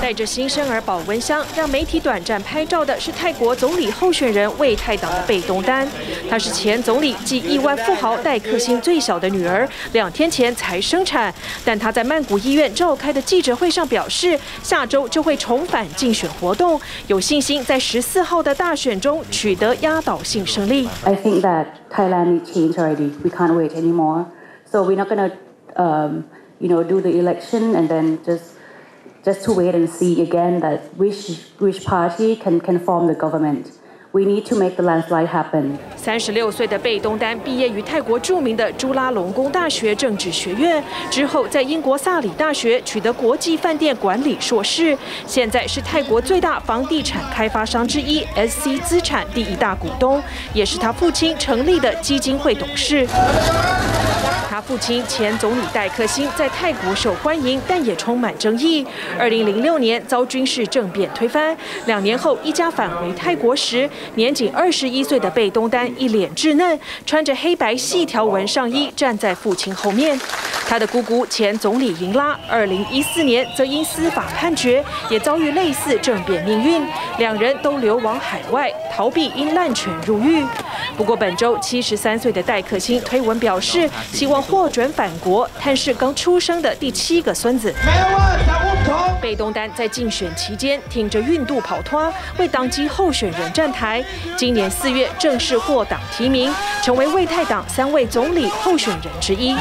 [0.01, 5.87] 带着新生儿保温箱，让媒体短暂拍照的是泰国总理候选人为泰党的贝东丹。
[6.29, 11.33] 她是前总理暨亿万富豪戴克星最小的女儿，两天前才生产。
[11.63, 20.89] 但她在曼谷医院召开的记者会上表示，下周就会重返竞选活动，有信心在十四号的大选中取得压倒性胜利。
[21.05, 23.11] I think that Thailand needs change already.
[23.23, 24.25] We can't wait anymore.
[24.69, 25.31] So we're not gonna,
[25.75, 26.23] um,
[26.59, 28.55] you know, do the election and then just
[29.23, 33.67] just to wait and see again that which which party can can form the government.
[34.15, 35.79] We need to make the landslide happen.
[35.95, 50.21] 三十六岁的贝东丹毕业于泰国著名的朱拉隆功大学政治学院，之后在英国萨里大学取得国际饭店管理硕士，现在是泰国最大房地产开发商之一 SC 资产第一大股东，
[50.53, 53.07] 也是他父亲成立的基金会董事。
[54.53, 58.85] 他父亲前总理戴克星在泰国受欢迎，但也充满争议。
[59.17, 70.19] 二零零六年遭军事政变推翻，两年后一家返回泰国时，年仅二十一岁的贝东丹一脸稚嫩，穿着黑白细条纹上衣，站在父亲后面。
[70.65, 76.87] 他的姑姑前总理英拉，二零一四年则因司法判决，也遭遇类似政变命运，
[77.17, 80.45] 两人都流亡海外，逃避因滥权入狱。
[80.95, 87.73] 不过本周七十三岁的戴克星推文表示，希望获准返国探视刚出生的第七个孙子。
[89.21, 94.03] 贝东丹在竞选期间挺着孕肚跑脱，为党籍候选人站台。
[94.37, 96.53] 今年四月正式获党提名，
[96.83, 99.55] 成为魏泰党三位总理候选人之一。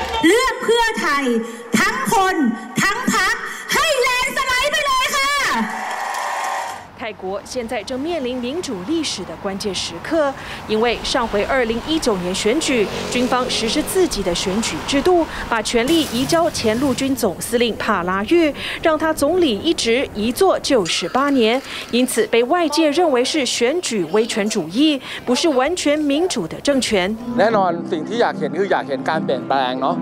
[7.02, 10.34] 泰国现在正面临民主历史的关键时刻，
[10.68, 21.62] 因为上回二零一九年选举，军方实施自己的选举制度，把权力移交前陆军总司令帕拉育，让他总理一职一做就是八年，
[21.92, 27.16] 因此被外界认为是选举威权主义，不是完全民主的政权。
[27.38, 29.96] แน่นอนสิ่งที่อยากเห็นคืออยากเห็นการเปลี่ยนแปลงเนาะ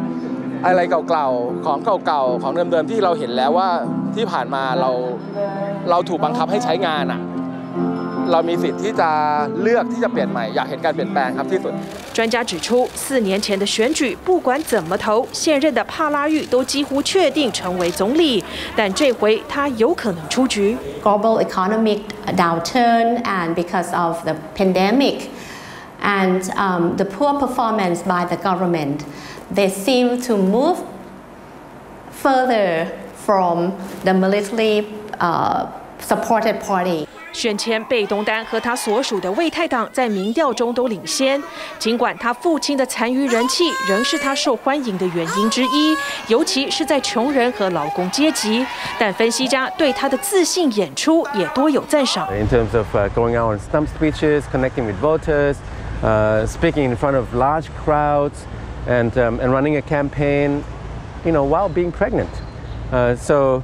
[0.66, 3.70] อะไรเก่าๆของเก่าๆของเดิมๆที่เราเห็นแล้วว่า
[4.16, 4.92] ที่ผ่านมาเรา
[5.90, 7.22] เราถูกบังคับให้ใช้งานอ่ะ
[8.32, 9.10] เรามีสิทธิ์ที่จะ
[9.62, 11.74] เลือกที่จะเปลี่ยนใหม่อยากเห็นการเปลี่ยนแปลงครับที่สุด
[12.18, 18.42] 专家指出，四年前的选举，不管怎么投，现任的帕拉育都几乎确定成为总理，
[18.78, 20.78] 但这回他有可能出局。
[21.04, 22.00] Global economic
[22.38, 25.28] downturn and because of the pandemic
[26.02, 29.00] and um, the poor performance by the government,
[29.55, 30.79] They seem to move
[32.23, 32.87] further
[33.27, 33.73] from
[34.05, 34.85] the military
[35.19, 35.67] uh,
[36.01, 37.07] supported party.
[37.33, 41.41] 选前，贝东丹和他所属的为泰党在民调中都领先。
[41.79, 48.67] 尽管他父亲的残余人气仍是他受欢迎的原因之一，尤其是在穷人和劳工阶级，
[48.99, 52.29] 但分析家对他的自信演出也多有赞赏。
[52.35, 55.55] In terms of going out on stump speeches, connecting with voters,
[56.49, 58.43] speaking in front of large crowds,
[58.88, 60.64] and and running a campaign,
[61.24, 62.30] you know, while being pregnant,
[63.18, 63.64] so.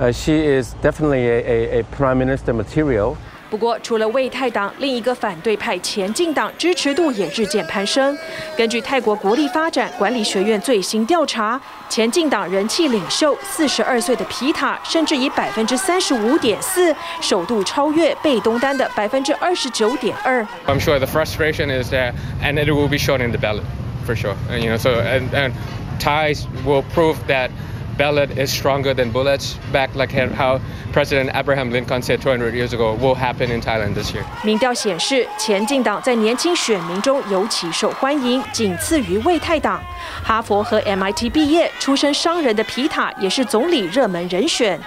[0.00, 3.14] Uh, she is definitely a, a, a prime minister material.
[3.50, 8.16] 不过，除了为泰党，另一个反对派前进党支持度也日渐攀升。
[8.56, 20.44] 根据泰国国立发展管理学院最新调查，前进党人气领袖四十二岁的皮塔，甚至以百分之三十五点四，首度超越贝东丹的百分之二十九点二。
[20.66, 23.62] I'm sure the frustration is there, and it will be shown in the ballot,
[24.07, 24.35] For sure.
[24.49, 25.53] And you know, so and and
[25.99, 27.51] ties will prove that.
[27.97, 29.57] ballot is stronger than bullets.
[29.73, 30.61] Back like how
[30.93, 34.23] President Abraham Lincoln said 200 years ago will happen in Thailand this year.
[34.43, 39.81] 民调显示，前进党在年轻选民中尤其受欢迎，仅次于为泰党。
[40.23, 44.79] 哈佛和 MIT 毕业、出身商人的皮塔也是总理热门人选。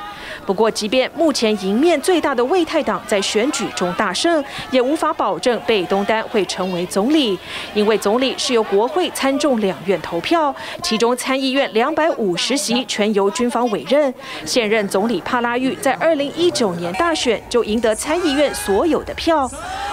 [0.46, 7.38] 不过，即便目前赢面最大的魏泰党在选举中大胜，也无法保证贝东丹会成为总理，
[7.74, 14.12] 因为总理是由国会参众两院投票，其中参议院两百五十席全由军方委任。
[14.44, 19.50] 现任总理帕拉玉在二零一九年大选就赢得参议院所有的票，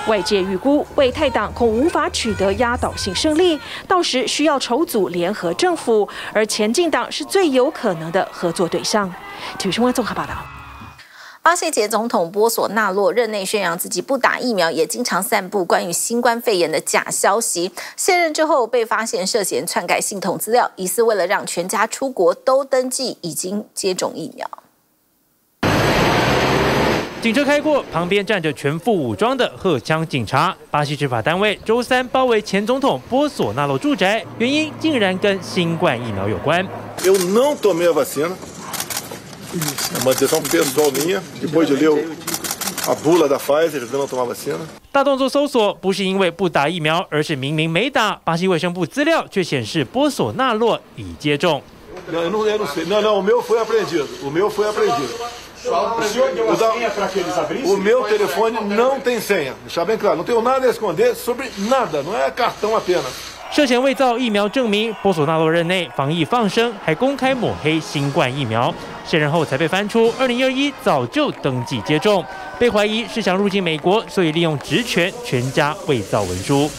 [0.07, 9.13] 外界预估魏泰党恐无法取得压倒性胜利，到时需要筹组联合政府，而前进党是最有可能的合作对象。
[9.57, 10.33] 体育新闻综合报道：
[11.41, 17.71] 巴西前总统波索纳洛任内宣扬自己不打疫苗，也经常散布关于新冠肺炎的假消息。
[17.95, 24.49] 卸任之后被发现涉嫌篡改系统资料，疑似为了让全家出国都登记已经接种疫苗。
[27.19, 30.55] 警车开过，旁边站着全副武装的荷枪警察。
[30.69, 36.65] 巴西执法单位周三包围前总统波索纳洛住宅，原因竟然跟新冠疫苗有关。
[44.90, 48.14] 大动作搜索不是因为不打疫苗，而是明明没打。
[48.24, 51.62] 巴西卫生部资料却显示波索纳洛已接种。
[63.51, 68.73] 涉嫌伪造疫苗证明，波索纳洛任内防疫放生，还公开抹黑新冠疫苗。
[69.05, 72.23] 卸任后才被翻出，二零二一早就登记接种，
[72.59, 76.69] 被怀疑是想入境美国，所以利用职权全家伪造文书。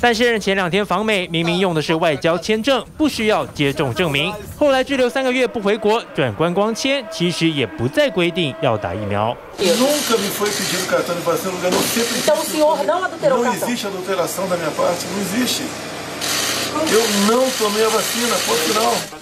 [0.00, 4.32] 但卸任前两天访美，明明用的是外交签证，不需要接种证明。
[4.58, 9.36] 后来滞留三个月不回国，转观光签，其实也不再规定要打疫苗。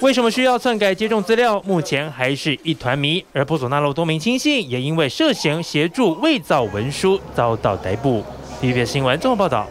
[0.00, 1.60] 为什么需要篡改接种资料？
[1.66, 3.24] 目前还是一团谜。
[3.32, 8.22] 而波索纳洛多名亲信也因为涉嫌协助伪造文书遭到逮捕。
[8.60, 9.66] TVB 新闻综合报道。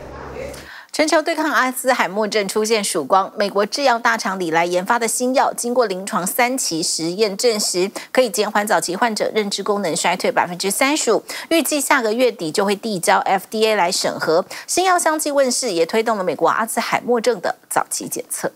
[0.93, 3.33] 全球对抗阿兹海默症出现曙光。
[3.35, 11.23] 美国制药大厂礼来研发的新药，经过临床三期实验证实，可以减缓早期患者认知功能衰退百分之三十五。
[11.49, 14.45] 预计下个月底就会递交 FDA 来审核。
[14.67, 18.51] 新药相继问世，也推动了美国阿兹海默症的早期检测。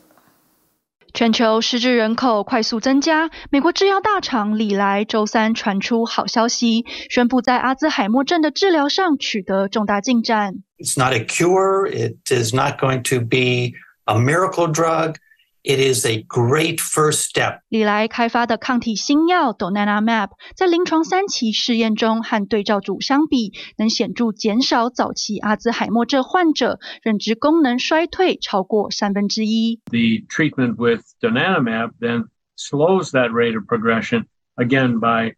[1.16, 10.54] 全球失智人口快速增加，美国制药大厂礼来周三传出好消息，宣布在阿兹海默症的治疗上取得重大进展。
[10.79, 11.87] It's not a cure.
[11.87, 13.75] It is not going to be
[14.07, 15.19] a miracle drug.
[15.65, 17.61] It is a great first step.
[17.69, 29.79] 礼来开发的抗体新药 Donanemab 在临床三期试验中和对照组相比，能显着减少早期阿兹海默症患者认知功能衰退超过三分之一。
[29.91, 32.25] The treatment with Donanemab then
[32.57, 34.25] slows that rate of progression
[34.57, 35.35] again by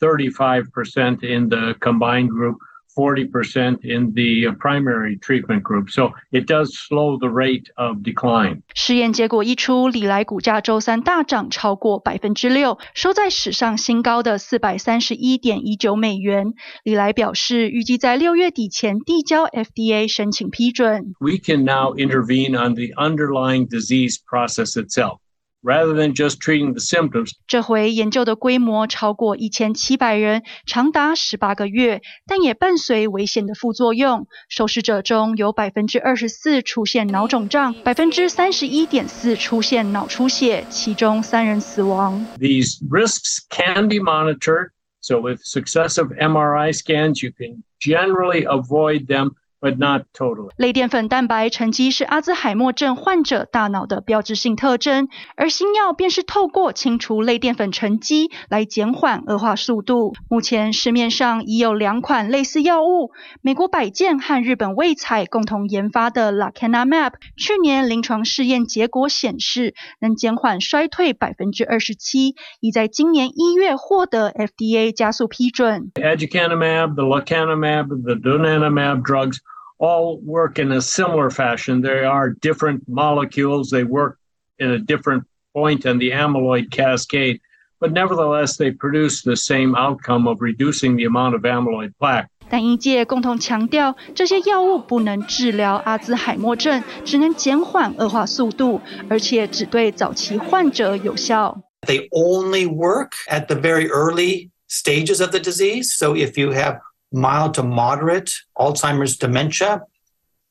[0.00, 2.56] 35% in the combined group.
[2.96, 8.62] Forty percent in the primary treatment group, so it does slow the rate of decline.
[8.74, 16.54] 试验结果一出，礼来股价周三大涨超过百分之六，收在史上新高的四百三十一点一九美元。
[16.84, 21.14] 礼来表示，预计在六月底前递交 FDA 申请批准。
[21.20, 25.18] We can now intervene on the underlying disease process itself.
[25.62, 34.28] Rather than just treating the symptoms，这回研究的规模超过一千七百人，长达十八个月，但也伴随危险的副作用。
[34.48, 42.24] 受试者中有百分之二十四出现脑肿胀，百分之三十一点四出现脑出血，其中三人死亡。
[42.38, 49.32] These risks can be monitored, so with successive MRI scans, you can generally avoid them.
[49.61, 50.49] But not totally.
[50.57, 60.13] 类淀粉蛋白沉积是阿兹海默症患者大脑的标志性特征，而新药便是透过清除类淀粉沉积来减缓恶化速度。
[60.27, 63.11] 目前市面上已有两款类似药物，
[63.43, 75.91] 美国百健和日本卫彩共同研发的 Lecanemab，去年临床试验结果显示能减缓衰退百分之二十七，已在今年一月获得 FDA 加速批准。
[75.93, 79.37] Aducanumab, the Lecanemab, the Donanemab drugs.
[79.80, 81.82] all work in a similar fashion.
[81.82, 83.70] They are different molecules.
[83.70, 84.18] They work
[84.58, 87.40] in a different point in the amyloid cascade,
[87.80, 92.28] but nevertheless, they produce the same outcome of reducing the amount of amyloid plaque.
[92.48, 101.60] 但医界共同强调，这些药物不能治疗阿兹海默症，只能减缓恶化速度，而且只对早期患者有效。
[101.86, 105.92] They only work at the very early stages of the disease.
[105.96, 106.78] So if you have
[107.11, 109.83] mild to moderate Alzheimer's dementia.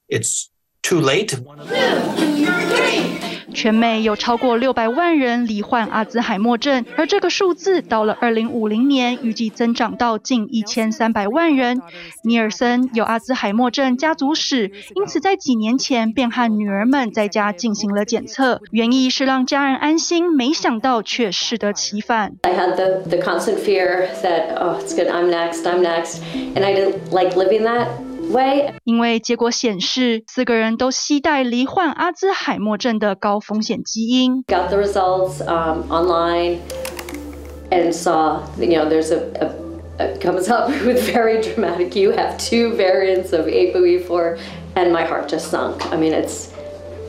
[0.09, 0.51] It's
[0.83, 1.39] too late.
[3.53, 11.81] 全美有超过六百万人罹患阿兹海默症，而这个数字到了二零五零年，预计增长到近一千三百万人。
[12.23, 22.35] 尼尔森有阿兹海默症家族史，因此在几年前便和女儿们在家进行了检测，原意是让家人安心，没想到却适得其反。
[22.43, 26.21] I had the the constant fear that oh it's good I'm next I'm next
[26.55, 27.89] and I didn't like living that.
[28.84, 34.44] 因为结果显示，四个人都携带罹患阿兹海默症的高风险基因。
[34.48, 36.60] Got the results um, online
[37.72, 39.52] and saw, you know, there's a, a,
[40.04, 41.96] a comes up with very dramatic.
[41.96, 44.38] You have two variants of APOE4,
[44.76, 45.86] and my heart just sunk.
[45.92, 46.52] I mean, it's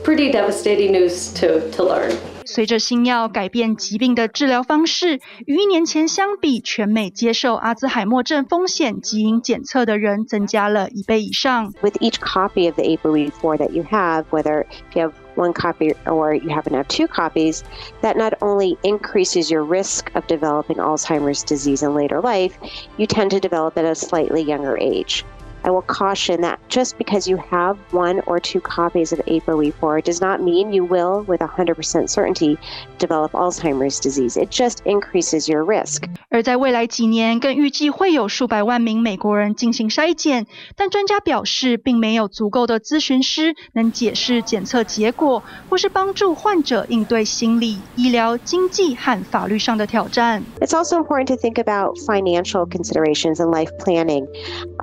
[0.03, 2.13] pretty devastating news to to learn.
[2.45, 11.73] 随着新药改变疾病的治疗方式，与一年前相比，全美接受阿兹海默症风险基因检测的人增加了一倍以上。
[11.81, 16.35] With each copy of the ApoE4 that you have, whether if you have one copy or
[16.35, 17.63] you happen to have two copies,
[18.01, 22.53] that not only increases your risk of developing Alzheimer's disease in later life,
[22.97, 25.25] you tend to develop at a slightly younger age.
[25.63, 30.21] I will caution that just because you have one or two copies of ApoE4 does
[30.21, 32.57] not mean you will, with 100% certainty,
[32.99, 34.37] develop Alzheimer's disease.
[34.37, 36.03] It just increases your risk.
[36.29, 40.45] 而在未来几年，更预计会有数百万名美国人进行筛检，
[40.77, 50.43] 但专家表示，并没有足够的咨询师能解释检测结果，或是帮助患者应对心理、医疗、经济和法律上的挑战。
[50.61, 54.27] It's also important to think about financial considerations and life planning.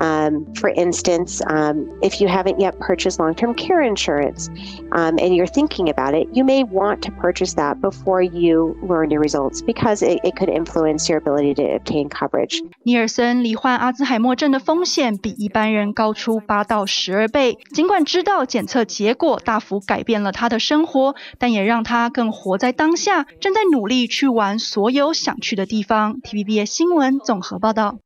[0.01, 4.49] Um, for For instance, um, if you haven't yet purchased long-term care insurance
[4.93, 9.11] um, and you're thinking about it, you may want to purchase that before you learn
[9.11, 12.61] your results because it, it could influence your ability to obtain coverage.
[12.85, 17.59] 尼尔森罹患阿兹海默症的风险比一般人高出八到十二倍。
[17.73, 26.21] 尽管知道检测结果大幅改变了他的生活，但也让他更活在当下，正在努力去玩所有想去的地方。
[26.23, 27.97] TVBS 新闻综合报道。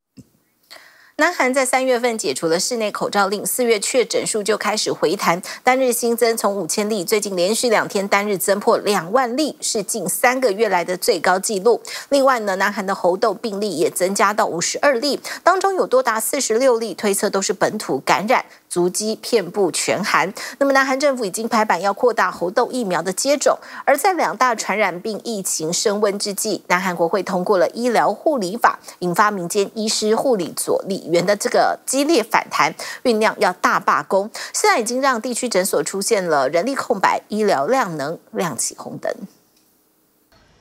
[1.18, 11.80] 南韩在三月份解除了室内口罩令，四月确诊数就开始回弹，单日新增从五千例，最近连续两天单日增破两万例，是近三个月来的最高纪录。
[12.10, 18.44] 另外呢，南韩的猴痘病例也增加到五十二例，当中有多达四十六例推测都是本土感染。
[18.74, 23.56] 足迹遍布全韩，那么南韩政府已经拍板要扩大猴痘疫苗的接种，
[23.86, 39.14] 而在两大传染病疫情升温之际，南韩国会通过了医疗护理法，引发民间医师护理左理员的这个激烈反弹，酝酿要大罢工，现在已经让地区诊所出现了人力空白，医疗量能亮起红灯。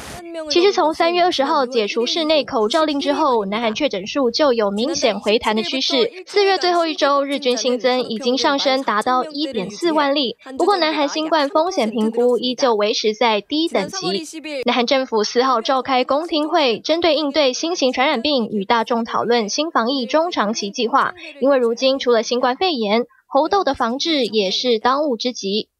[0.49, 6.11] 其实从三月二十号解除室内口罩令之后，南韩确诊数就有明显回弹的趋势。
[6.27, 10.37] 四月最后一周，日均新增已经上升达到一点四万例。
[10.57, 14.23] 不过，南韩新冠风险评估依旧维持在低等级。
[14.65, 21.15] 南韩政府四号召开公听会，针对应对新型传染病，与大众讨论新防疫中长期计划。
[21.41, 25.69] 因为如今除了新冠肺炎，猴痘的防治也是当务之急。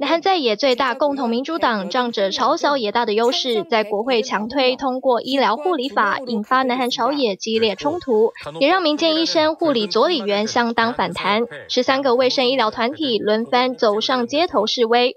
[0.00, 11.42] 南韩在野最大共同民主党仗着朝小野大的优势，在国会强推通过医疗护理法，引发南韩朝野激烈冲突，也让民间医生、护理佐理员相当反弹。
[11.68, 15.14] 十三个卫生医疗团体轮番走上街头示威。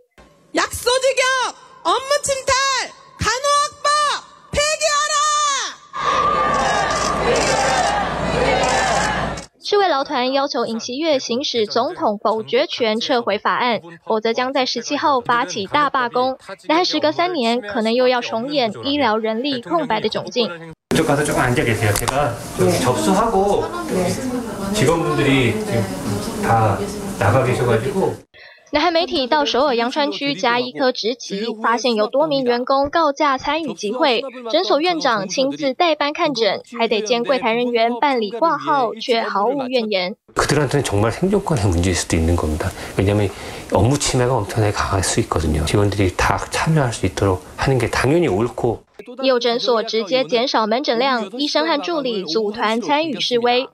[9.69, 16.39] 世卫劳团要求尹锡悦行使总统否决权撤回法案，否则将在十七号发起大罢工。
[16.67, 20.49] 但时隔三年，可能又要重演医疗人力空白的窘境。
[28.71, 40.15] 南韩媒体到首尔阳川区加医科执勤，发现有多名员工告假参与集会，诊所院长亲自代班看诊，还得见柜台人员办理挂号，却毫无怨言。
[49.23, 53.67] 也有诊所直接减少门诊量，医生和助理组团参与示威。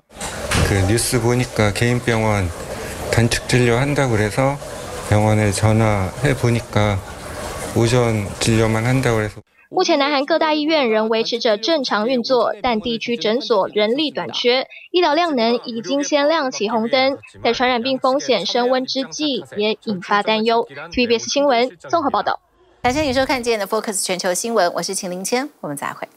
[9.70, 20.68] 目前南韩各大医院仍维持着正常运作但地区诊所人力短缺医疗量能已经先亮起红灯在传染病风险升温之际也引发担忧。
[20.92, 22.40] Tvbs 新闻综合报道。
[22.82, 26.08] 感谢你收看今天的 focus 全球新闻我是秦林谦我们再会。